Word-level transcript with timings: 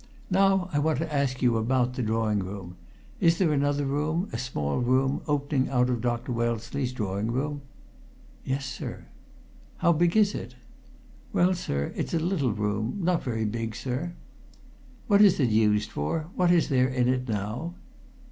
Now 0.31 0.67
I 0.73 0.79
want 0.79 0.97
to 0.97 1.13
ask 1.13 1.43
you 1.43 1.57
about 1.57 1.93
the 1.93 2.01
drawing 2.01 2.39
room. 2.39 2.75
Is 3.19 3.37
there 3.37 3.53
another 3.53 3.85
room, 3.85 4.29
a 4.33 4.37
small 4.39 4.79
room, 4.79 5.21
opening 5.27 5.69
out 5.69 5.91
of 5.91 6.01
Dr. 6.01 6.31
Wellesley's 6.31 6.91
drawing 6.91 7.29
room?" 7.31 7.61
"Yes, 8.43 8.65
sir." 8.65 9.05
"How 9.77 9.93
big 9.93 10.17
is 10.17 10.33
it?" 10.33 10.55
"Well, 11.33 11.53
sir, 11.53 11.93
it's 11.95 12.15
a 12.15 12.19
little 12.19 12.51
room. 12.51 12.97
Not 12.99 13.21
very 13.23 13.45
big, 13.45 13.75
sir." 13.75 14.13
"What 15.05 15.21
is 15.21 15.39
it 15.39 15.49
used 15.49 15.91
for? 15.91 16.29
What 16.35 16.49
is 16.49 16.69
there 16.69 16.87
in 16.89 17.07
it 17.07 17.29
now?" 17.29 17.75